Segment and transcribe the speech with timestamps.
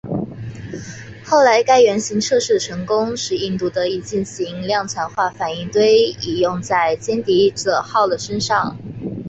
[1.23, 8.75] 后来该原型测试的成功使印度得以进行量产化反应堆以用在歼敌者号的身上。